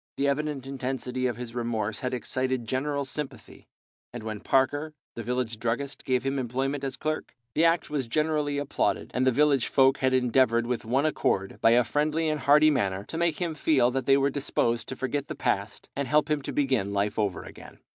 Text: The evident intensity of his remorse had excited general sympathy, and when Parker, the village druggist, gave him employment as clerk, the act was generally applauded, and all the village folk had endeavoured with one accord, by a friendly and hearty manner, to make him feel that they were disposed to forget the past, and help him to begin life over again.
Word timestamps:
The 0.17 0.27
evident 0.27 0.65
intensity 0.65 1.27
of 1.27 1.37
his 1.37 1.53
remorse 1.53 1.99
had 1.99 2.11
excited 2.11 2.65
general 2.67 3.05
sympathy, 3.05 3.67
and 4.11 4.23
when 4.23 4.39
Parker, 4.39 4.95
the 5.13 5.21
village 5.21 5.59
druggist, 5.59 6.03
gave 6.05 6.23
him 6.23 6.39
employment 6.39 6.83
as 6.83 6.95
clerk, 6.97 7.35
the 7.53 7.65
act 7.65 7.91
was 7.91 8.07
generally 8.07 8.57
applauded, 8.57 9.11
and 9.13 9.27
all 9.27 9.31
the 9.31 9.35
village 9.35 9.67
folk 9.67 9.99
had 9.99 10.13
endeavoured 10.15 10.65
with 10.65 10.85
one 10.85 11.05
accord, 11.05 11.59
by 11.61 11.69
a 11.73 11.83
friendly 11.83 12.29
and 12.29 12.39
hearty 12.39 12.71
manner, 12.71 13.03
to 13.03 13.17
make 13.19 13.37
him 13.39 13.53
feel 13.53 13.91
that 13.91 14.07
they 14.07 14.17
were 14.17 14.31
disposed 14.31 14.87
to 14.87 14.95
forget 14.95 15.27
the 15.27 15.35
past, 15.35 15.87
and 15.95 16.07
help 16.07 16.31
him 16.31 16.41
to 16.41 16.51
begin 16.51 16.93
life 16.93 17.19
over 17.19 17.43
again. 17.43 17.77